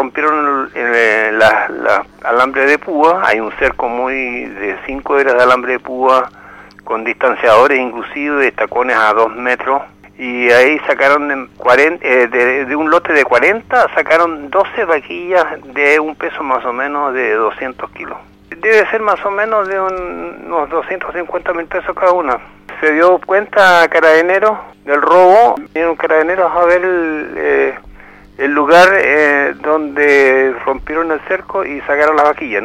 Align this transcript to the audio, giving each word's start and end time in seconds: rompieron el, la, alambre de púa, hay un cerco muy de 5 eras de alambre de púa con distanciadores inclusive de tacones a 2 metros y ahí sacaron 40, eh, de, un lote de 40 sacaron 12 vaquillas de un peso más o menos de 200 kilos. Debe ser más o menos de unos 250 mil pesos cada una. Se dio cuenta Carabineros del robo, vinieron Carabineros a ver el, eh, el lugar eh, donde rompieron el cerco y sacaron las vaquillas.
rompieron 0.00 0.70
el, 0.74 1.38
la, 1.38 2.04
alambre 2.22 2.64
de 2.64 2.78
púa, 2.78 3.20
hay 3.22 3.38
un 3.38 3.52
cerco 3.58 3.86
muy 3.86 4.46
de 4.46 4.78
5 4.86 5.18
eras 5.18 5.34
de 5.34 5.42
alambre 5.42 5.72
de 5.72 5.78
púa 5.78 6.30
con 6.84 7.04
distanciadores 7.04 7.78
inclusive 7.78 8.44
de 8.44 8.52
tacones 8.52 8.96
a 8.96 9.12
2 9.12 9.36
metros 9.36 9.82
y 10.16 10.50
ahí 10.50 10.78
sacaron 10.86 11.50
40, 11.58 12.06
eh, 12.06 12.28
de, 12.66 12.76
un 12.76 12.90
lote 12.90 13.12
de 13.12 13.24
40 13.24 13.94
sacaron 13.94 14.50
12 14.50 14.84
vaquillas 14.86 15.44
de 15.74 16.00
un 16.00 16.16
peso 16.16 16.42
más 16.42 16.64
o 16.64 16.72
menos 16.72 17.12
de 17.12 17.34
200 17.34 17.90
kilos. 17.90 18.16
Debe 18.56 18.86
ser 18.90 19.02
más 19.02 19.22
o 19.24 19.30
menos 19.30 19.68
de 19.68 19.80
unos 19.80 20.68
250 20.70 21.52
mil 21.52 21.66
pesos 21.66 21.94
cada 21.94 22.12
una. 22.12 22.38
Se 22.80 22.92
dio 22.92 23.18
cuenta 23.24 23.86
Carabineros 23.88 24.58
del 24.84 25.00
robo, 25.00 25.56
vinieron 25.74 25.96
Carabineros 25.96 26.50
a 26.54 26.64
ver 26.64 26.82
el, 26.82 27.34
eh, 27.36 27.59
el 28.40 28.52
lugar 28.52 28.88
eh, 28.94 29.54
donde 29.62 30.54
rompieron 30.64 31.12
el 31.12 31.20
cerco 31.28 31.62
y 31.62 31.78
sacaron 31.82 32.16
las 32.16 32.24
vaquillas. 32.24 32.58